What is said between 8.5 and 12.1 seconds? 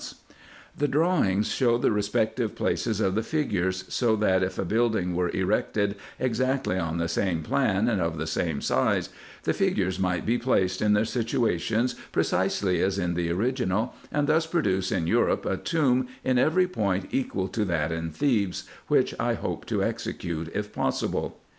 size, the figures might be placed in their situations